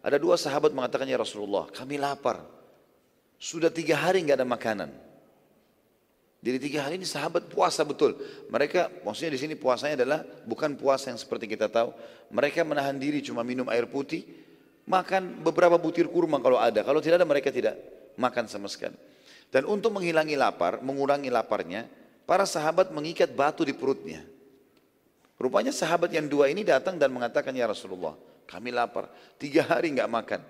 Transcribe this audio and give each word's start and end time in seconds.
Ada 0.00 0.16
dua 0.16 0.40
sahabat 0.40 0.72
mengatakan, 0.72 1.04
ya 1.04 1.20
Rasulullah, 1.20 1.68
kami 1.68 2.00
lapar. 2.00 2.40
Sudah 3.40 3.68
tiga 3.72 3.96
hari 3.96 4.24
nggak 4.24 4.40
ada 4.40 4.48
makanan. 4.48 4.90
Jadi 6.40 6.56
tiga 6.56 6.88
hari 6.88 6.96
ini 6.96 7.04
sahabat 7.04 7.52
puasa 7.52 7.84
betul. 7.84 8.16
Mereka, 8.48 9.04
maksudnya 9.04 9.36
di 9.36 9.40
sini 9.40 9.54
puasanya 9.56 10.00
adalah 10.00 10.24
bukan 10.48 10.72
puasa 10.72 11.12
yang 11.12 11.20
seperti 11.20 11.44
kita 11.44 11.68
tahu. 11.68 11.92
Mereka 12.32 12.64
menahan 12.64 12.96
diri 12.96 13.20
cuma 13.20 13.44
minum 13.44 13.68
air 13.68 13.84
putih, 13.84 14.24
makan 14.88 15.44
beberapa 15.44 15.76
butir 15.76 16.08
kurma 16.08 16.40
kalau 16.40 16.56
ada. 16.56 16.80
Kalau 16.80 17.04
tidak 17.04 17.20
ada 17.20 17.28
mereka 17.28 17.52
tidak 17.52 17.76
makan 18.16 18.48
sama 18.48 18.72
sekali. 18.72 18.96
Dan 19.52 19.68
untuk 19.68 19.92
menghilangi 19.92 20.32
lapar, 20.40 20.80
mengurangi 20.80 21.28
laparnya, 21.28 21.84
para 22.24 22.48
sahabat 22.48 22.88
mengikat 22.88 23.28
batu 23.36 23.60
di 23.68 23.76
perutnya. 23.76 24.24
Rupanya 25.36 25.72
sahabat 25.72 26.08
yang 26.12 26.24
dua 26.24 26.48
ini 26.48 26.64
datang 26.64 26.96
dan 26.96 27.12
mengatakan, 27.12 27.52
Ya 27.52 27.68
Rasulullah, 27.68 28.16
kami 28.50 28.74
lapar. 28.74 29.06
Tiga 29.38 29.62
hari 29.62 29.94
nggak 29.94 30.10
makan. 30.10 30.40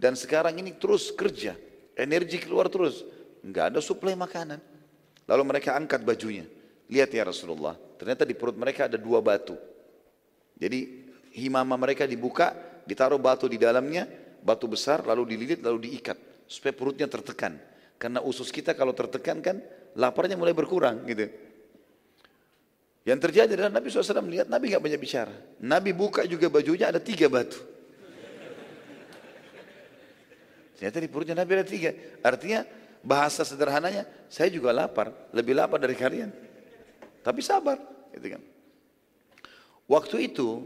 Dan 0.00 0.16
sekarang 0.16 0.56
ini 0.56 0.72
terus 0.80 1.12
kerja. 1.12 1.52
Energi 1.92 2.40
keluar 2.40 2.72
terus. 2.72 3.04
Nggak 3.44 3.76
ada 3.76 3.80
suplai 3.84 4.16
makanan. 4.16 4.58
Lalu 5.28 5.42
mereka 5.44 5.76
angkat 5.76 6.00
bajunya. 6.00 6.48
Lihat 6.88 7.12
ya 7.12 7.24
Rasulullah, 7.24 7.76
ternyata 7.96 8.28
di 8.28 8.36
perut 8.36 8.56
mereka 8.56 8.88
ada 8.88 9.00
dua 9.00 9.24
batu. 9.24 9.56
Jadi 10.56 11.08
himama 11.32 11.80
mereka 11.80 12.04
dibuka, 12.04 12.52
ditaruh 12.84 13.16
batu 13.16 13.48
di 13.48 13.56
dalamnya, 13.56 14.04
batu 14.44 14.68
besar, 14.68 15.00
lalu 15.04 15.32
dililit, 15.32 15.64
lalu 15.64 15.88
diikat. 15.88 16.44
Supaya 16.44 16.76
perutnya 16.76 17.08
tertekan. 17.08 17.56
Karena 17.96 18.20
usus 18.20 18.52
kita 18.52 18.76
kalau 18.76 18.92
tertekan 18.92 19.40
kan, 19.40 19.56
laparnya 19.96 20.36
mulai 20.36 20.52
berkurang 20.52 21.08
gitu. 21.08 21.32
Yang 23.04 23.18
terjadi 23.28 23.52
adalah 23.60 23.72
Nabi 23.76 23.92
SAW 23.92 24.24
melihat 24.24 24.48
Nabi 24.48 24.72
nggak 24.72 24.80
banyak 24.80 25.00
bicara. 25.00 25.34
Nabi 25.60 25.92
buka 25.92 26.24
juga 26.24 26.48
bajunya 26.48 26.88
ada 26.88 26.96
tiga 26.96 27.28
batu. 27.28 27.60
Ternyata 30.80 30.98
di 31.04 31.08
perutnya 31.12 31.36
Nabi 31.36 31.60
ada 31.60 31.68
tiga. 31.68 31.92
Artinya 32.24 32.64
bahasa 33.04 33.44
sederhananya, 33.44 34.08
saya 34.32 34.48
juga 34.48 34.72
lapar, 34.72 35.12
lebih 35.36 35.52
lapar 35.52 35.76
dari 35.76 35.92
kalian. 35.92 36.32
Tapi 37.20 37.40
sabar, 37.44 37.76
gitu 38.16 38.36
kan. 38.36 38.42
Waktu 39.84 40.32
itu 40.32 40.64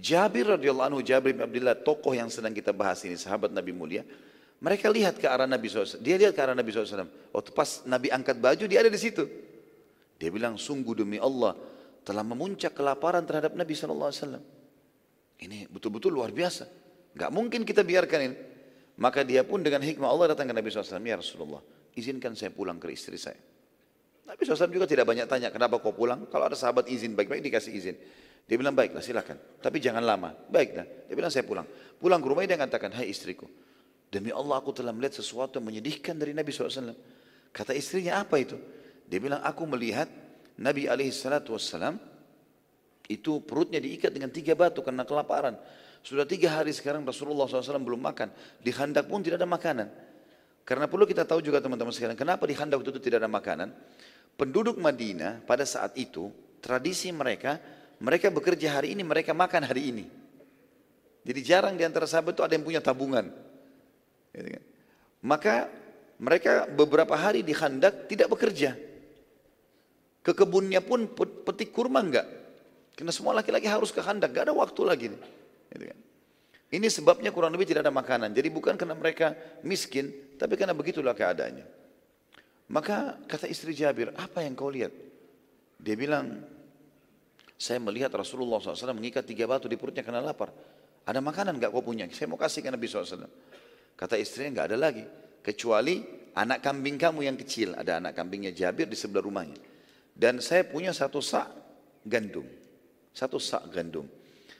Jabir 0.00 0.48
radhiyallahu 0.56 0.88
anhu, 0.96 1.00
Jabir 1.04 1.36
bin 1.36 1.44
Abdullah, 1.44 1.76
tokoh 1.76 2.12
yang 2.16 2.32
sedang 2.32 2.56
kita 2.56 2.72
bahas 2.72 3.04
ini, 3.04 3.16
sahabat 3.20 3.52
Nabi 3.52 3.72
mulia, 3.72 4.04
mereka 4.60 4.88
lihat 4.88 5.20
ke 5.20 5.28
arah 5.28 5.48
Nabi 5.48 5.68
SAW. 5.68 6.00
Dia 6.00 6.16
lihat 6.16 6.32
ke 6.36 6.40
arah 6.40 6.56
Nabi 6.56 6.72
SAW. 6.72 7.08
Waktu 7.32 7.50
pas 7.52 7.84
Nabi 7.84 8.12
angkat 8.12 8.36
baju, 8.36 8.64
dia 8.64 8.80
ada 8.80 8.92
di 8.92 9.00
situ. 9.00 9.24
Dia 10.20 10.28
bilang, 10.28 10.56
sungguh 10.60 10.92
demi 10.92 11.16
Allah, 11.16 11.56
telah 12.04 12.24
memuncak 12.24 12.72
kelaparan 12.72 13.24
terhadap 13.24 13.52
Nabi 13.54 13.72
SAW. 13.76 14.40
Ini 15.40 15.68
betul-betul 15.72 16.12
luar 16.12 16.32
biasa. 16.32 16.64
Gak 17.16 17.30
mungkin 17.32 17.64
kita 17.64 17.80
biarkan 17.84 18.20
ini. 18.20 18.36
Maka 19.00 19.24
dia 19.24 19.40
pun 19.48 19.64
dengan 19.64 19.80
hikmah 19.80 20.12
Allah 20.12 20.36
datang 20.36 20.52
ke 20.52 20.54
Nabi 20.54 20.68
SAW. 20.68 21.00
Ya 21.00 21.16
Rasulullah, 21.16 21.64
izinkan 21.96 22.36
saya 22.36 22.52
pulang 22.52 22.76
ke 22.76 22.92
istri 22.92 23.16
saya. 23.16 23.40
Nabi 24.28 24.46
SAW 24.46 24.70
juga 24.70 24.86
tidak 24.86 25.08
banyak 25.08 25.26
tanya, 25.26 25.48
kenapa 25.50 25.82
kau 25.82 25.90
pulang? 25.90 26.28
Kalau 26.30 26.46
ada 26.46 26.54
sahabat 26.54 26.86
izin, 26.86 27.18
baik-baik 27.18 27.42
dikasih 27.42 27.72
izin. 27.74 27.96
Dia 28.46 28.56
bilang, 28.60 28.76
baiklah 28.78 29.02
silakan. 29.02 29.40
Tapi 29.58 29.82
jangan 29.82 30.06
lama. 30.06 30.30
Baiklah. 30.46 30.86
Dia 31.10 31.14
bilang, 31.18 31.32
saya 31.32 31.42
pulang. 31.42 31.66
Pulang 31.98 32.22
ke 32.22 32.26
rumah 32.30 32.46
dia 32.46 32.54
katakan, 32.54 32.94
hai 32.94 33.10
istriku. 33.10 33.50
Demi 34.06 34.30
Allah 34.30 34.58
aku 34.62 34.70
telah 34.70 34.94
melihat 34.94 35.18
sesuatu 35.18 35.58
yang 35.58 35.66
menyedihkan 35.70 36.14
dari 36.14 36.30
Nabi 36.30 36.54
SAW. 36.54 36.94
Kata 37.50 37.74
istrinya, 37.74 38.22
apa 38.22 38.38
itu? 38.38 38.54
Dia 39.10 39.18
bilang, 39.18 39.42
aku 39.42 39.66
melihat 39.66 40.06
Nabi 40.60 40.84
SAW 40.86 41.96
itu 43.08 43.42
perutnya 43.42 43.80
diikat 43.80 44.12
dengan 44.12 44.28
tiga 44.28 44.52
batu 44.52 44.84
karena 44.84 45.08
kelaparan. 45.08 45.56
Sudah 46.00 46.28
tiga 46.28 46.60
hari 46.60 46.70
sekarang 46.70 47.04
Rasulullah 47.04 47.48
SAW 47.48 47.80
belum 47.80 48.00
makan. 48.00 48.28
Di 48.60 48.70
handak 48.76 49.08
pun 49.08 49.24
tidak 49.24 49.40
ada 49.40 49.48
makanan. 49.48 49.88
Karena 50.64 50.86
perlu 50.86 51.08
kita 51.08 51.26
tahu 51.26 51.42
juga 51.42 51.58
teman-teman 51.58 51.90
sekalian, 51.90 52.14
kenapa 52.14 52.46
di 52.46 52.54
handak 52.54 52.84
itu 52.84 53.00
tidak 53.02 53.24
ada 53.24 53.30
makanan? 53.32 53.72
Penduduk 54.38 54.78
Madinah 54.78 55.42
pada 55.42 55.66
saat 55.66 55.96
itu, 55.98 56.30
tradisi 56.62 57.10
mereka, 57.10 57.58
mereka 57.98 58.30
bekerja 58.30 58.78
hari 58.78 58.94
ini, 58.94 59.02
mereka 59.02 59.34
makan 59.34 59.66
hari 59.66 59.90
ini. 59.90 60.04
Jadi 61.26 61.40
jarang 61.44 61.74
di 61.76 61.84
antara 61.84 62.08
sahabat 62.08 62.36
itu 62.38 62.42
ada 62.46 62.52
yang 62.56 62.64
punya 62.64 62.80
tabungan. 62.80 63.28
Gitu 64.32 64.48
kan? 64.56 64.64
Maka 65.20 65.54
mereka 66.16 66.64
beberapa 66.70 67.12
hari 67.12 67.44
di 67.44 67.52
handak 67.52 68.08
tidak 68.08 68.32
bekerja. 68.32 68.89
Ke 70.20 70.36
kebunnya 70.36 70.84
pun 70.84 71.08
petik 71.16 71.72
kurma 71.72 72.04
enggak. 72.04 72.28
Karena 72.92 73.12
semua 73.16 73.32
laki-laki 73.32 73.64
harus 73.64 73.88
ke 73.88 74.04
handak, 74.04 74.36
enggak 74.36 74.44
ada 74.50 74.54
waktu 74.56 74.80
lagi. 74.84 75.06
Nih. 75.08 75.20
Gitu 75.72 75.84
kan. 75.88 75.98
Ini 76.70 76.86
sebabnya 76.86 77.34
kurang 77.34 77.50
lebih 77.56 77.66
tidak 77.66 77.88
ada 77.88 77.94
makanan. 77.94 78.30
Jadi 78.30 78.46
bukan 78.52 78.78
karena 78.78 78.94
mereka 78.94 79.34
miskin, 79.66 80.36
tapi 80.38 80.54
karena 80.54 80.70
begitulah 80.70 81.16
keadaannya. 81.18 81.66
Maka 82.70 83.18
kata 83.26 83.50
istri 83.50 83.74
Jabir, 83.74 84.14
apa 84.14 84.46
yang 84.46 84.54
kau 84.54 84.70
lihat? 84.70 84.94
Dia 85.82 85.98
bilang, 85.98 86.38
saya 87.58 87.82
melihat 87.82 88.14
Rasulullah 88.14 88.62
SAW 88.62 88.94
mengikat 88.94 89.26
tiga 89.26 89.50
batu 89.50 89.66
di 89.66 89.74
perutnya 89.74 90.06
karena 90.06 90.22
lapar. 90.22 90.54
Ada 91.02 91.18
makanan 91.18 91.58
nggak 91.58 91.74
kau 91.74 91.82
punya? 91.82 92.06
Saya 92.14 92.30
mau 92.30 92.38
kasih 92.38 92.62
ke 92.62 92.70
Nabi 92.70 92.86
SAW. 92.86 93.26
Kata 93.98 94.14
istrinya 94.14 94.62
nggak 94.62 94.66
ada 94.70 94.78
lagi. 94.78 95.04
Kecuali 95.42 96.06
anak 96.38 96.62
kambing 96.62 96.94
kamu 97.00 97.26
yang 97.26 97.34
kecil. 97.34 97.74
Ada 97.74 97.98
anak 97.98 98.14
kambingnya 98.14 98.54
Jabir 98.54 98.86
di 98.86 98.94
sebelah 98.94 99.26
rumahnya. 99.26 99.69
Dan 100.20 100.44
saya 100.44 100.68
punya 100.68 100.92
satu 100.92 101.24
sak 101.24 101.48
gandum. 102.04 102.44
Satu 103.16 103.40
sak 103.40 103.72
gandum. 103.72 104.04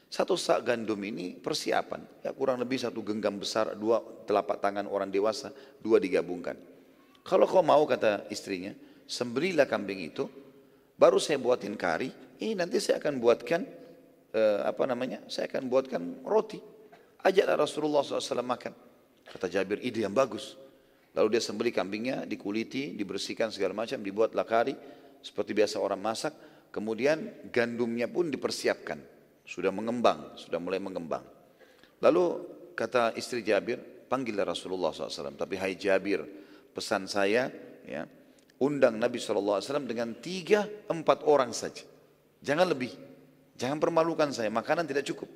Satu 0.09 0.33
sak 0.33 0.65
gandum 0.65 0.97
ini 1.05 1.37
persiapan, 1.37 2.25
ya 2.25 2.33
kurang 2.33 2.59
lebih 2.59 2.81
satu 2.81 3.05
genggam 3.05 3.39
besar, 3.39 3.77
dua 3.79 4.03
telapak 4.27 4.59
tangan 4.59 4.89
orang 4.89 5.13
dewasa, 5.13 5.53
dua 5.79 6.01
digabungkan. 6.03 6.57
Kalau 7.23 7.47
kau 7.47 7.63
mau 7.63 7.85
kata 7.87 8.27
istrinya, 8.33 8.75
sembelilah 9.07 9.69
kambing 9.69 10.03
itu, 10.03 10.27
baru 10.99 11.21
saya 11.23 11.37
buatin 11.39 11.77
kari, 11.79 12.11
ini 12.43 12.59
nanti 12.59 12.83
saya 12.83 12.99
akan 12.99 13.23
buatkan 13.23 13.61
eh, 14.35 14.61
apa 14.65 14.83
namanya? 14.89 15.23
Saya 15.31 15.47
akan 15.47 15.71
buatkan 15.71 16.03
roti. 16.27 16.59
Ajaklah 17.23 17.69
Rasulullah 17.69 18.03
SAW 18.03 18.43
makan. 18.43 18.73
Kata 19.31 19.47
Jabir, 19.47 19.79
ide 19.85 20.03
yang 20.09 20.17
bagus. 20.17 20.59
Lalu 21.15 21.39
dia 21.39 21.43
sembeli 21.45 21.71
kambingnya, 21.71 22.27
dikuliti, 22.27 22.99
dibersihkan 22.99 23.55
segala 23.55 23.77
macam, 23.77 24.01
dibuatlah 24.03 24.43
kari 24.49 24.75
seperti 25.21 25.57
biasa 25.57 25.81
orang 25.81 26.01
masak. 26.01 26.33
Kemudian 26.71 27.51
gandumnya 27.51 28.07
pun 28.07 28.31
dipersiapkan 28.31 29.01
sudah 29.43 29.75
mengembang, 29.75 30.39
sudah 30.39 30.63
mulai 30.63 30.79
mengembang. 30.79 31.27
Lalu 31.99 32.25
kata 32.79 33.19
istri 33.19 33.43
Jabir, 33.43 33.83
panggillah 34.07 34.47
Rasulullah 34.47 34.95
SAW. 34.95 35.35
Tapi 35.35 35.59
hai 35.59 35.75
Jabir, 35.75 36.23
pesan 36.71 37.11
saya, 37.11 37.51
ya, 37.83 38.07
undang 38.63 38.97
Nabi 38.97 39.19
SAW 39.19 39.61
dengan 39.83 40.15
tiga, 40.23 40.65
empat 40.87 41.27
orang 41.27 41.51
saja. 41.51 41.83
Jangan 42.41 42.71
lebih. 42.71 42.95
Jangan 43.59 43.77
permalukan 43.77 44.33
saya, 44.33 44.49
makanan 44.49 44.89
tidak 44.89 45.05
cukup. 45.05 45.29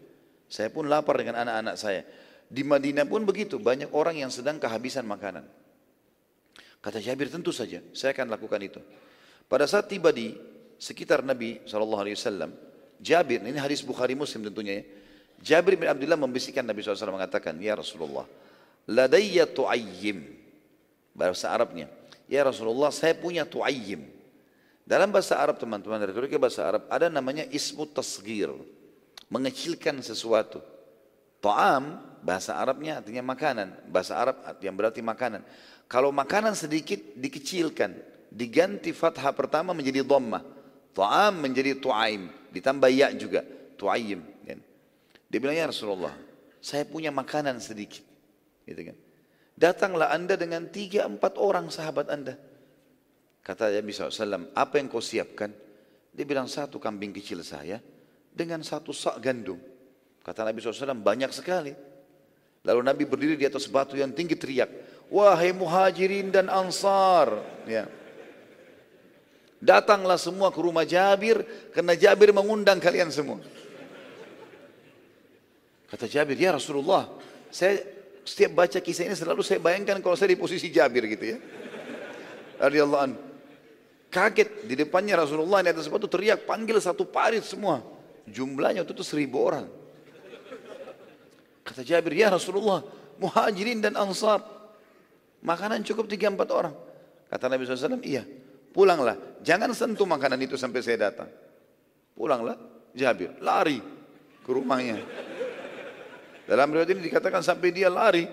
Saya 0.49 0.72
pun 0.72 0.89
lapar 0.89 1.21
dengan 1.21 1.45
anak-anak 1.45 1.77
saya. 1.77 2.06
Di 2.49 2.62
Madinah 2.65 3.05
pun 3.05 3.27
begitu, 3.27 3.61
banyak 3.61 3.93
orang 3.93 4.22
yang 4.22 4.31
sedang 4.33 4.56
kehabisan 4.56 5.05
makanan. 5.05 5.45
Kata 6.81 7.01
Jabir, 7.01 7.28
tentu 7.28 7.53
saja, 7.53 7.81
saya 7.97 8.12
akan 8.16 8.33
lakukan 8.33 8.61
itu. 8.61 8.81
Pada 9.49 9.69
saat 9.69 9.87
tiba 9.87 10.10
di 10.10 10.34
sekitar 10.81 11.21
Nabi 11.21 11.60
SAW, 11.69 12.50
Jabir, 13.00 13.44
ini 13.44 13.59
hadis 13.60 13.84
Bukhari 13.84 14.16
Muslim 14.16 14.49
tentunya 14.49 14.81
ya. 14.81 14.84
Jabir 15.44 15.77
bin 15.77 15.91
Abdullah 15.91 16.16
membisikkan 16.16 16.65
Nabi 16.65 16.81
SAW 16.81 17.12
mengatakan, 17.12 17.59
Ya 17.60 17.77
Rasulullah, 17.77 18.25
ladayya 18.88 19.44
tu'ayyim. 19.44 20.25
Bahasa 21.15 21.53
Arabnya, 21.53 21.87
Ya 22.27 22.43
Rasulullah, 22.43 22.88
saya 22.88 23.12
punya 23.12 23.44
tu'ayyim. 23.44 24.15
Dalam 24.84 25.09
bahasa 25.09 25.41
Arab 25.41 25.56
teman-teman, 25.56 25.97
dari 25.97 26.12
ke 26.12 26.37
bahasa 26.37 26.65
Arab, 26.69 26.84
ada 26.93 27.09
namanya 27.09 27.49
ismu 27.49 27.88
tasgir. 27.88 28.53
Mengecilkan 29.33 29.97
sesuatu. 30.04 30.60
To'am, 31.41 32.01
bahasa 32.21 32.57
Arabnya 32.57 33.01
artinya 33.01 33.24
makanan. 33.24 33.89
Bahasa 33.89 34.16
Arab 34.16 34.36
yang 34.60 34.77
berarti 34.77 35.01
makanan. 35.01 35.41
Kalau 35.89 36.13
makanan 36.13 36.53
sedikit 36.53 37.01
dikecilkan, 37.16 37.97
diganti 38.34 38.91
fathah 38.91 39.31
pertama 39.31 39.71
menjadi 39.71 40.03
dhammah. 40.03 40.42
To'am 40.95 41.42
menjadi 41.42 41.78
tu'aim. 41.78 42.31
Ditambah 42.51 42.91
ya 42.91 43.15
juga. 43.15 43.47
Tu'aim. 43.78 44.22
Kan. 44.47 44.59
Dia 45.31 45.39
bilang, 45.39 45.54
ya 45.59 45.66
Rasulullah, 45.71 46.15
saya 46.59 46.86
punya 46.86 47.15
makanan 47.15 47.63
sedikit. 47.63 48.03
Gitu 48.66 48.91
kan. 48.91 48.97
Datanglah 49.54 50.10
anda 50.10 50.34
dengan 50.34 50.66
tiga 50.71 51.07
empat 51.07 51.39
orang 51.39 51.71
sahabat 51.71 52.10
anda. 52.10 52.34
Kata 53.45 53.71
Nabi 53.71 53.91
SAW, 53.95 54.51
apa 54.54 54.75
yang 54.83 54.91
kau 54.91 55.03
siapkan? 55.03 55.51
Dia 56.15 56.25
bilang, 56.27 56.47
satu 56.47 56.78
kambing 56.78 57.15
kecil 57.15 57.42
saya 57.42 57.78
dengan 58.31 58.63
satu 58.63 58.91
sak 58.91 59.19
gandum. 59.22 59.59
Kata 60.22 60.47
Nabi 60.47 60.63
SAW, 60.63 60.95
banyak 60.98 61.31
sekali. 61.34 61.75
Lalu 62.65 62.81
Nabi 62.81 63.03
berdiri 63.04 63.34
di 63.36 63.45
atas 63.45 63.69
batu 63.69 63.98
yang 63.98 64.15
tinggi 64.15 64.39
teriak, 64.39 64.71
Wahai 65.13 65.53
muhajirin 65.53 66.33
dan 66.33 66.48
ansar. 66.48 67.45
Ya. 67.69 67.84
Datanglah 69.62 70.18
semua 70.21 70.51
ke 70.51 70.60
rumah 70.60 70.86
Jabir 70.86 71.42
karena 71.72 71.95
Jabir 71.97 72.30
mengundang 72.34 72.78
kalian 72.83 73.09
semua. 73.09 73.41
Kata 75.89 76.10
Jabir, 76.10 76.34
ya 76.34 76.56
Rasulullah, 76.56 77.06
Saya 77.54 77.78
setiap 78.27 78.51
baca 78.56 78.83
kisah 78.83 79.06
ini 79.06 79.15
selalu 79.15 79.47
saya 79.47 79.62
bayangkan 79.62 80.03
kalau 80.03 80.18
saya 80.18 80.34
di 80.34 80.39
posisi 80.41 80.66
Jabir 80.72 81.06
gitu 81.06 81.36
ya. 81.36 81.39
Radiyallahu. 82.59 83.15
Kaget 84.10 84.66
di 84.66 84.74
depannya 84.74 85.22
Rasulullah 85.22 85.62
di 85.62 85.71
atas 85.71 85.86
sepatu 85.86 86.10
teriak 86.10 86.47
panggil 86.47 86.78
satu 86.83 87.07
parit 87.07 87.47
semua. 87.47 87.83
Jumlahnya 88.27 88.83
itu 88.83 88.91
tuh 88.91 89.07
seribu 89.07 89.39
orang. 89.39 89.66
Kata 91.62 91.86
Jabir, 91.86 92.15
ya 92.15 92.30
Rasulullah, 92.30 92.83
muhajirin 93.22 93.78
dan 93.78 93.95
ansar. 93.95 94.42
Makanan 95.45 95.84
cukup 95.84 96.09
tiga 96.09 96.33
empat 96.33 96.48
orang. 96.50 96.74
Kata 97.28 97.50
Nabi 97.50 97.68
SAW, 97.68 98.00
iya. 98.03 98.24
Pulanglah, 98.74 99.15
jangan 99.38 99.71
sentuh 99.71 100.03
makanan 100.03 100.42
itu 100.42 100.59
sampai 100.59 100.82
saya 100.82 100.98
datang. 101.06 101.30
Pulanglah, 102.10 102.59
Jabir, 102.91 103.38
lari 103.38 103.78
ke 104.42 104.50
rumahnya. 104.50 104.98
Dalam 106.50 106.74
riwayat 106.74 106.91
ini 106.91 107.06
dikatakan 107.06 107.38
sampai 107.47 107.71
dia 107.71 107.86
lari, 107.86 108.26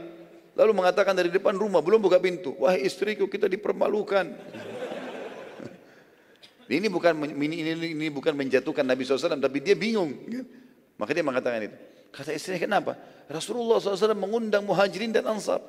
lalu 0.57 0.71
mengatakan 0.73 1.13
dari 1.13 1.29
depan 1.29 1.53
rumah 1.53 1.85
belum 1.85 2.01
buka 2.01 2.17
pintu, 2.17 2.57
wahai 2.57 2.81
istriku 2.81 3.29
kita 3.29 3.45
dipermalukan. 3.45 4.25
Ini 6.71 6.87
bukan 6.87 7.35
ini, 7.35 7.67
ini, 7.67 7.71
ini 7.75 8.07
bukan 8.07 8.31
menjatuhkan 8.31 8.87
Nabi 8.87 9.03
SAW, 9.03 9.43
tapi 9.43 9.59
dia 9.59 9.75
bingung. 9.75 10.15
Maka 10.95 11.11
dia 11.11 11.19
mengatakan 11.19 11.67
itu. 11.67 11.75
Kata 12.15 12.31
istrinya 12.31 12.63
kenapa? 12.63 12.95
Rasulullah 13.27 13.83
SAW 13.83 14.15
mengundang 14.15 14.63
muhajirin 14.63 15.11
dan 15.11 15.27
ansar. 15.27 15.59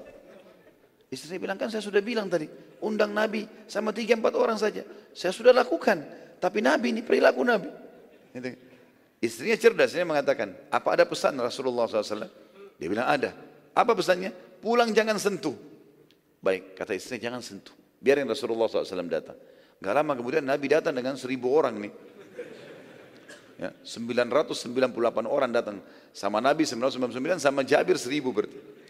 Istri 1.13 1.37
bilang 1.37 1.61
kan 1.61 1.69
saya 1.69 1.85
sudah 1.85 2.01
bilang 2.01 2.25
tadi, 2.33 2.49
undang 2.81 3.13
Nabi 3.13 3.45
sama 3.69 3.93
tiga 3.93 4.17
empat 4.17 4.33
orang 4.33 4.57
saja. 4.57 4.81
Saya 5.13 5.29
sudah 5.29 5.53
lakukan, 5.53 6.01
tapi 6.41 6.65
Nabi 6.65 6.97
ini 6.97 7.05
perilaku 7.05 7.45
Nabi. 7.45 7.69
Gitu. 8.33 8.57
Istrinya 9.21 9.57
cerdas, 9.61 9.93
dia 9.93 10.09
mengatakan, 10.09 10.57
apa 10.73 10.89
ada 10.89 11.05
pesan 11.05 11.37
Rasulullah 11.37 11.85
SAW? 11.85 12.33
Dia 12.81 12.89
bilang 12.89 13.05
ada. 13.05 13.37
Apa 13.77 13.93
pesannya? 13.93 14.33
Pulang 14.65 14.97
jangan 14.97 15.21
sentuh. 15.21 15.53
Baik, 16.41 16.81
kata 16.81 16.97
istrinya 16.97 17.29
jangan 17.29 17.45
sentuh. 17.45 17.77
Biarin 18.01 18.25
Rasulullah 18.25 18.73
SAW 18.73 19.05
datang. 19.07 19.37
Gak 19.85 19.93
lama 19.93 20.17
kemudian 20.17 20.43
Nabi 20.43 20.67
datang 20.73 20.97
dengan 20.97 21.15
seribu 21.21 21.53
orang 21.53 21.77
nih. 21.77 21.93
Ya, 23.61 23.71
998 23.85 25.29
orang 25.29 25.53
datang. 25.53 25.77
Sama 26.11 26.41
Nabi 26.41 26.65
999 26.65 27.37
sama 27.37 27.63
Jabir 27.63 28.01
seribu 28.01 28.33
berarti. 28.33 28.82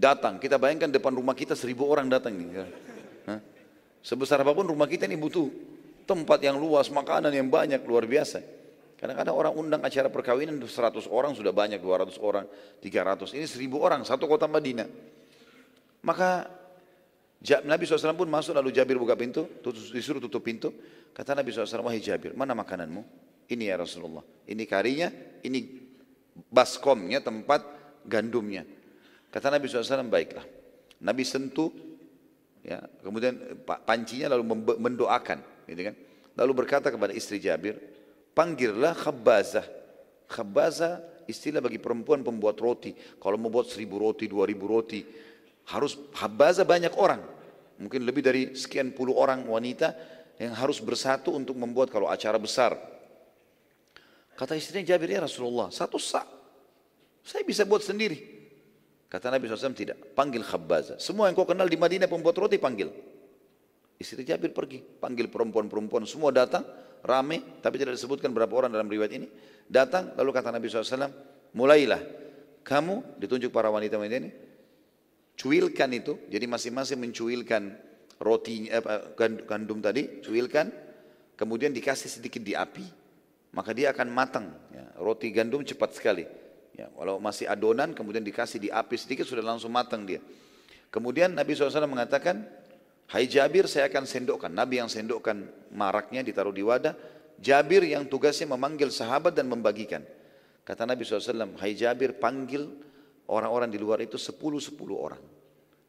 Datang, 0.00 0.40
kita 0.40 0.56
bayangkan 0.56 0.88
depan 0.88 1.12
rumah 1.12 1.36
kita 1.36 1.52
seribu 1.52 1.84
orang 1.84 2.08
datang 2.08 2.32
nih. 2.32 2.48
Ya. 2.56 2.64
Sebesar 4.00 4.40
apa 4.40 4.56
pun 4.56 4.64
rumah 4.64 4.88
kita 4.88 5.04
ini 5.04 5.20
butuh 5.20 5.52
tempat 6.08 6.40
yang 6.40 6.56
luas, 6.56 6.88
makanan 6.88 7.28
yang 7.28 7.52
banyak, 7.52 7.84
luar 7.84 8.08
biasa. 8.08 8.40
Kadang-kadang 8.96 9.36
orang 9.36 9.52
undang 9.52 9.84
acara 9.84 10.08
perkawinan 10.08 10.56
100 10.56 11.04
orang 11.12 11.36
sudah 11.36 11.52
banyak, 11.52 11.84
200 11.84 12.16
orang, 12.16 12.48
300. 12.80 13.36
Ini 13.36 13.44
1000 13.44 13.76
orang, 13.76 14.00
satu 14.08 14.24
kota 14.24 14.48
Madinah. 14.48 14.88
Maka 16.00 16.48
Nabi 17.68 17.84
SAW 17.84 18.16
pun 18.16 18.28
masuk 18.32 18.56
lalu 18.56 18.72
Jabir 18.72 18.96
buka 18.96 19.20
pintu, 19.20 19.60
disuruh 19.92 20.20
tutup 20.20 20.40
pintu. 20.40 20.72
Kata 21.12 21.36
Nabi 21.36 21.52
SAW, 21.52 21.84
wahai 21.84 22.00
Jabir, 22.00 22.32
mana 22.32 22.56
makananmu? 22.56 23.04
Ini 23.52 23.68
ya 23.68 23.76
Rasulullah. 23.76 24.24
Ini 24.48 24.64
karinya, 24.64 25.12
ini 25.44 25.60
baskomnya, 26.48 27.20
tempat 27.20 27.68
gandumnya. 28.08 28.64
Kata 29.30 29.46
Nabi 29.46 29.70
SAW, 29.70 30.10
baiklah. 30.10 30.42
Nabi 31.00 31.22
sentuh, 31.22 31.70
ya, 32.66 32.82
kemudian 33.00 33.62
pancinya 33.64 34.34
lalu 34.34 34.58
mendoakan. 34.76 35.38
Gitu 35.70 35.82
kan? 35.86 35.94
Lalu 36.34 36.52
berkata 36.66 36.90
kepada 36.90 37.14
istri 37.14 37.38
Jabir, 37.38 37.78
panggillah 38.34 38.92
khabbazah. 38.98 39.64
Khabbazah 40.26 41.26
istilah 41.30 41.62
bagi 41.62 41.78
perempuan 41.78 42.26
pembuat 42.26 42.58
roti. 42.58 42.90
Kalau 43.22 43.38
membuat 43.38 43.70
seribu 43.70 44.02
roti, 44.02 44.26
dua 44.26 44.50
ribu 44.50 44.66
roti, 44.66 45.06
harus 45.70 45.94
habaza 46.18 46.66
banyak 46.66 46.94
orang. 46.98 47.22
Mungkin 47.80 48.02
lebih 48.02 48.20
dari 48.20 48.42
sekian 48.58 48.92
puluh 48.92 49.14
orang 49.16 49.46
wanita 49.46 49.94
yang 50.40 50.56
harus 50.56 50.82
bersatu 50.82 51.32
untuk 51.36 51.54
membuat 51.54 51.88
kalau 51.92 52.10
acara 52.10 52.36
besar. 52.36 52.76
Kata 54.34 54.56
istrinya 54.56 54.96
Jabir, 54.96 55.12
ya 55.12 55.20
Rasulullah, 55.20 55.68
satu 55.68 56.00
sak. 56.00 56.24
Saya 57.20 57.44
bisa 57.44 57.68
buat 57.68 57.84
sendiri. 57.84 58.39
Kata 59.10 59.26
Nabi 59.26 59.50
SAW, 59.50 59.74
tidak. 59.74 60.14
Panggil 60.14 60.46
khabbaza. 60.46 60.94
Semua 61.02 61.26
yang 61.26 61.34
kau 61.34 61.42
kenal 61.42 61.66
di 61.66 61.74
Madinah 61.74 62.06
pembuat 62.06 62.38
roti, 62.38 62.62
panggil. 62.62 62.94
Istri 63.98 64.22
Jabir 64.22 64.54
pergi. 64.54 64.78
Panggil 64.78 65.26
perempuan-perempuan. 65.26 66.06
Semua 66.06 66.30
datang, 66.30 66.62
rame. 67.02 67.58
Tapi 67.58 67.74
tidak 67.74 67.98
disebutkan 67.98 68.30
berapa 68.30 68.54
orang 68.54 68.70
dalam 68.70 68.86
riwayat 68.86 69.10
ini. 69.10 69.26
Datang, 69.66 70.14
lalu 70.14 70.30
kata 70.30 70.54
Nabi 70.54 70.70
SAW, 70.70 71.10
mulailah. 71.58 71.98
Kamu, 72.62 73.18
ditunjuk 73.18 73.50
para 73.50 73.66
wanita-wanita 73.66 74.16
ini, 74.22 74.30
cuilkan 75.34 75.90
itu, 75.96 76.12
jadi 76.28 76.44
masing-masing 76.46 77.00
mencuilkan 77.00 77.62
roti 78.20 78.68
eh, 78.68 78.84
gandum 79.48 79.80
tadi, 79.80 80.20
cuilkan, 80.20 80.68
kemudian 81.40 81.72
dikasih 81.72 82.20
sedikit 82.20 82.44
di 82.44 82.52
api, 82.52 82.84
maka 83.56 83.72
dia 83.72 83.90
akan 83.96 84.08
matang. 84.12 84.52
Ya. 84.70 84.86
Roti 85.00 85.32
gandum 85.32 85.64
cepat 85.64 85.96
sekali. 85.96 86.28
Ya, 86.80 86.88
walau 86.96 87.20
masih 87.20 87.44
adonan, 87.44 87.92
kemudian 87.92 88.24
dikasih 88.24 88.56
di 88.56 88.68
api 88.72 88.96
sedikit 88.96 89.28
sudah 89.28 89.44
langsung 89.44 89.68
matang 89.68 90.08
dia. 90.08 90.16
Kemudian 90.88 91.36
Nabi 91.36 91.52
SAW 91.52 91.84
mengatakan, 91.84 92.40
Hai 93.04 93.28
Jabir 93.28 93.68
saya 93.68 93.92
akan 93.92 94.08
sendokkan. 94.08 94.48
Nabi 94.48 94.80
yang 94.80 94.88
sendokkan 94.88 95.44
maraknya 95.76 96.24
ditaruh 96.24 96.56
di 96.56 96.64
wadah. 96.64 96.96
Jabir 97.36 97.84
yang 97.84 98.08
tugasnya 98.08 98.48
memanggil 98.48 98.88
sahabat 98.88 99.36
dan 99.36 99.52
membagikan. 99.52 100.00
Kata 100.64 100.88
Nabi 100.88 101.04
SAW, 101.04 101.60
Hai 101.60 101.76
Jabir 101.76 102.16
panggil 102.16 102.64
orang-orang 103.28 103.68
di 103.68 103.76
luar 103.76 104.00
itu 104.00 104.16
sepuluh 104.16 104.62
sepuluh 104.62 104.96
orang. 105.04 105.20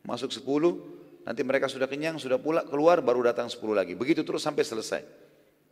Masuk 0.04 0.36
sepuluh, 0.36 0.76
nanti 1.24 1.40
mereka 1.40 1.72
sudah 1.72 1.88
kenyang, 1.88 2.20
sudah 2.20 2.36
pula 2.36 2.68
keluar, 2.68 3.00
baru 3.00 3.32
datang 3.32 3.48
sepuluh 3.48 3.80
lagi. 3.80 3.96
Begitu 3.96 4.28
terus 4.28 4.44
sampai 4.44 4.68
selesai. 4.68 5.02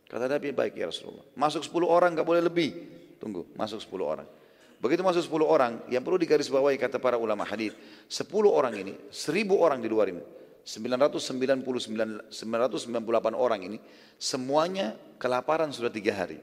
Kata 0.08 0.32
Nabi, 0.32 0.56
baik 0.56 0.80
ya 0.80 0.88
Rasulullah. 0.88 1.28
Masuk 1.36 1.60
sepuluh 1.60 1.92
orang, 1.92 2.16
gak 2.16 2.24
boleh 2.24 2.40
lebih. 2.40 2.72
Tunggu, 3.20 3.44
masuk 3.52 3.84
sepuluh 3.84 4.08
orang. 4.08 4.39
Begitu 4.80 5.04
masuk 5.04 5.28
sepuluh 5.28 5.44
orang, 5.44 5.84
yang 5.92 6.00
perlu 6.00 6.16
digarisbawahi 6.16 6.80
kata 6.80 6.96
para 6.96 7.20
ulama 7.20 7.44
hadis, 7.44 7.76
sepuluh 8.08 8.48
orang 8.48 8.80
ini, 8.80 8.96
seribu 9.12 9.60
orang 9.60 9.84
di 9.84 9.92
luar 9.92 10.08
ini, 10.08 10.24
999, 10.64 12.32
998 12.32 13.36
orang 13.36 13.60
ini, 13.60 13.78
semuanya 14.16 14.96
kelaparan 15.20 15.68
sudah 15.68 15.92
tiga 15.92 16.16
hari. 16.16 16.40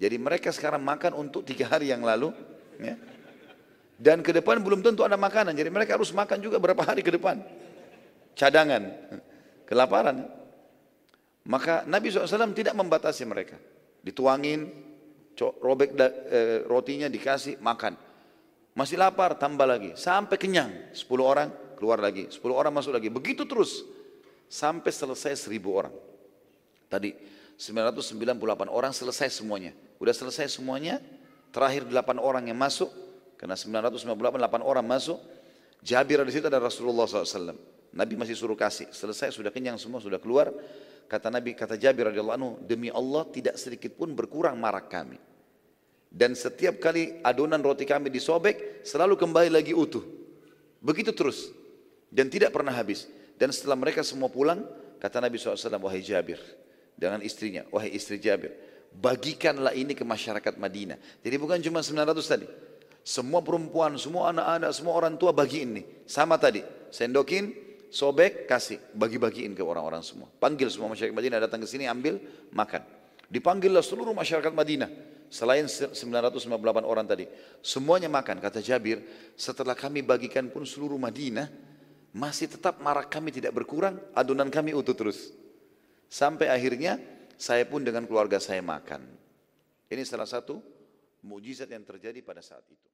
Jadi 0.00 0.16
mereka 0.16 0.48
sekarang 0.48 0.80
makan 0.80 1.12
untuk 1.12 1.44
tiga 1.44 1.68
hari 1.68 1.92
yang 1.92 2.00
lalu, 2.00 2.32
ya, 2.80 2.96
dan 4.02 4.18
ke 4.18 4.34
depan 4.34 4.58
belum 4.58 4.82
tentu 4.82 5.06
ada 5.06 5.14
makanan. 5.14 5.54
Jadi 5.54 5.70
mereka 5.70 5.94
harus 5.94 6.10
makan 6.10 6.42
juga 6.42 6.58
berapa 6.58 6.82
hari 6.82 7.06
ke 7.06 7.14
depan. 7.14 7.38
Cadangan. 8.34 8.82
Kelaparan. 9.62 10.26
Maka 11.46 11.86
Nabi 11.86 12.10
SAW 12.10 12.50
tidak 12.50 12.74
membatasi 12.74 13.22
mereka. 13.22 13.54
Dituangin, 14.02 14.66
robek 15.38 15.96
e, 15.98 16.64
rotinya 16.68 17.08
dikasih, 17.08 17.58
makan. 17.58 17.96
Masih 18.72 18.96
lapar, 18.96 19.36
tambah 19.36 19.68
lagi. 19.68 19.92
Sampai 19.96 20.40
kenyang. 20.40 20.92
10 20.96 21.04
orang 21.20 21.48
keluar 21.76 22.00
lagi. 22.00 22.28
10 22.32 22.40
orang 22.52 22.72
masuk 22.72 22.96
lagi. 22.96 23.12
Begitu 23.12 23.44
terus. 23.44 23.84
Sampai 24.48 24.92
selesai 24.92 25.48
1000 25.48 25.68
orang. 25.68 25.94
Tadi 26.88 27.12
998 27.60 28.68
orang 28.72 28.92
selesai 28.96 29.28
semuanya. 29.28 29.76
Udah 30.00 30.12
selesai 30.16 30.48
semuanya. 30.48 31.00
Terakhir 31.52 31.84
8 31.84 32.16
orang 32.16 32.48
yang 32.48 32.56
masuk. 32.56 32.88
Karena 33.36 33.58
998 33.58 34.62
orang 34.62 34.86
masuk, 34.86 35.18
Jabir 35.82 36.22
di 36.22 36.30
situ 36.30 36.46
ada 36.46 36.62
Rasulullah 36.62 37.10
SAW. 37.10 37.58
Nabi 37.90 38.14
masih 38.14 38.38
suruh 38.38 38.54
kasih. 38.54 38.86
Selesai 38.94 39.34
sudah 39.34 39.50
kenyang 39.50 39.76
semua 39.82 39.98
sudah 39.98 40.22
keluar. 40.22 40.54
Kata 41.10 41.28
Nabi 41.28 41.52
kata 41.52 41.76
Jabir 41.76 42.08
radhiyallahu 42.08 42.36
anhu, 42.36 42.50
demi 42.64 42.88
Allah 42.88 43.28
tidak 43.28 43.60
sedikit 43.60 43.92
pun 43.94 44.12
berkurang 44.16 44.56
marak 44.56 44.88
kami. 44.88 45.20
Dan 46.12 46.36
setiap 46.36 46.76
kali 46.76 47.24
adonan 47.24 47.64
roti 47.64 47.88
kami 47.88 48.12
disobek, 48.12 48.84
selalu 48.84 49.16
kembali 49.16 49.48
lagi 49.48 49.72
utuh. 49.72 50.04
Begitu 50.84 51.16
terus. 51.16 51.48
Dan 52.12 52.28
tidak 52.28 52.52
pernah 52.52 52.76
habis. 52.76 53.08
Dan 53.40 53.48
setelah 53.48 53.80
mereka 53.80 54.04
semua 54.04 54.28
pulang, 54.28 54.60
kata 55.00 55.24
Nabi 55.24 55.40
SAW, 55.40 55.56
wahai 55.80 56.04
Jabir. 56.04 56.36
Dengan 56.92 57.24
istrinya, 57.24 57.64
wahai 57.72 57.96
istri 57.96 58.20
Jabir. 58.20 58.52
Bagikanlah 58.92 59.72
ini 59.72 59.96
ke 59.96 60.04
masyarakat 60.04 60.60
Madinah. 60.60 61.00
Jadi 61.24 61.36
bukan 61.40 61.56
cuma 61.64 61.80
900 61.80 62.20
tadi. 62.28 62.46
Semua 63.02 63.40
perempuan, 63.40 63.96
semua 63.96 64.30
anak-anak, 64.30 64.70
semua 64.76 64.94
orang 64.94 65.16
tua 65.16 65.32
bagi 65.32 65.64
ini. 65.64 65.82
Sama 66.04 66.36
tadi, 66.36 66.60
sendokin, 66.92 67.50
sobek, 67.92 68.48
kasih, 68.48 68.80
bagi-bagiin 68.96 69.52
ke 69.52 69.60
orang-orang 69.60 70.00
semua. 70.00 70.32
Panggil 70.40 70.72
semua 70.72 70.88
masyarakat 70.88 71.12
Madinah 71.12 71.38
datang 71.44 71.60
ke 71.60 71.68
sini, 71.68 71.84
ambil, 71.84 72.16
makan. 72.48 72.80
Dipanggillah 73.28 73.84
seluruh 73.84 74.16
masyarakat 74.16 74.48
Madinah. 74.48 74.90
Selain 75.32 75.64
998 75.64 76.84
orang 76.84 77.04
tadi. 77.08 77.24
Semuanya 77.64 78.08
makan. 78.08 78.40
Kata 78.40 78.60
Jabir, 78.60 79.00
setelah 79.36 79.76
kami 79.76 80.04
bagikan 80.04 80.48
pun 80.48 80.64
seluruh 80.64 81.00
Madinah, 81.00 81.48
masih 82.12 82.48
tetap 82.48 82.80
marak 82.80 83.08
kami 83.08 83.32
tidak 83.32 83.56
berkurang, 83.56 83.96
adonan 84.12 84.52
kami 84.52 84.76
utuh 84.76 84.92
terus. 84.92 85.32
Sampai 86.12 86.52
akhirnya, 86.52 87.00
saya 87.40 87.64
pun 87.64 87.80
dengan 87.80 88.04
keluarga 88.04 88.36
saya 88.36 88.60
makan. 88.60 89.00
Ini 89.88 90.04
salah 90.04 90.28
satu 90.28 90.60
mujizat 91.24 91.68
yang 91.72 91.84
terjadi 91.84 92.20
pada 92.20 92.44
saat 92.44 92.64
itu. 92.68 92.88